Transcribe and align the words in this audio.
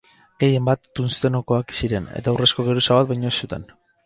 Gehienbat 0.43 0.87
tungstenokoak 0.99 1.75
ziren, 1.81 2.09
eta 2.23 2.35
urrezko 2.39 2.67
geruza 2.71 2.99
bat 3.01 3.13
baino 3.15 3.31
ez 3.35 3.37
zuten. 3.45 3.71